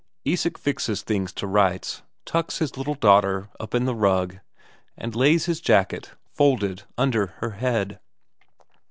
Isak 0.25 0.57
fixes 0.57 1.03
things 1.03 1.31
to 1.33 1.45
rights, 1.45 2.01
tucks 2.25 2.57
his 2.57 2.75
little 2.75 2.95
daughter 2.95 3.49
up 3.59 3.75
in 3.75 3.85
the 3.85 3.93
rug, 3.93 4.39
and 4.97 5.15
lays 5.15 5.45
his 5.45 5.61
jacket 5.61 6.13
folded 6.33 6.81
under 6.97 7.27
her 7.37 7.51
head. 7.51 7.99